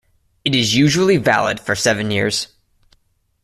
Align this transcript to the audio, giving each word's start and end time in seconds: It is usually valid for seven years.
It 0.43 0.55
is 0.55 0.73
usually 0.73 1.17
valid 1.17 1.59
for 1.59 1.75
seven 1.75 2.09
years. 2.09 2.47